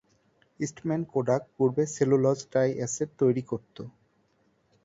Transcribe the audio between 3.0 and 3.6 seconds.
তৈরি